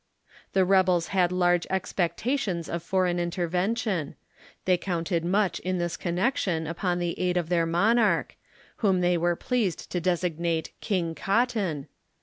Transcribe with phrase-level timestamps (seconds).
[0.53, 4.15] The rebels had large expectations of foreign intervention.
[4.65, 8.35] They counted much in this connection, upon the aidof their monarch,
[8.77, 11.87] whom they were pleased to designate king cotton.